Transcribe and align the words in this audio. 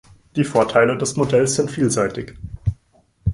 Die 0.35 0.43
Vorteile 0.43 0.97
des 0.97 1.15
Modells 1.15 1.53
sind 1.57 1.69
vielseitig. 1.69 2.35